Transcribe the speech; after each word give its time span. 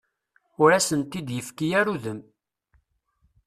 Ur 0.61 0.69
asent-d-yefki 0.77 1.67
ara 1.79 1.91
udem. 1.93 2.19